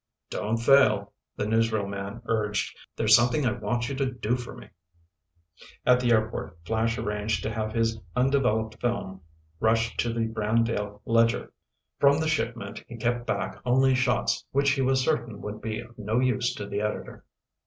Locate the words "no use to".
15.99-16.65